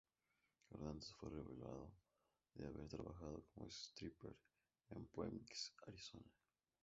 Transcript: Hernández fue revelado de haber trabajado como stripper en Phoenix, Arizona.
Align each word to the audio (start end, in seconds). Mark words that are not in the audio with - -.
Hernández 0.71 1.13
fue 1.19 1.29
revelado 1.29 1.91
de 2.55 2.65
haber 2.65 2.87
trabajado 2.87 3.43
como 3.53 3.67
stripper 3.67 4.35
en 4.95 5.07
Phoenix, 5.09 5.75
Arizona. 5.87 6.25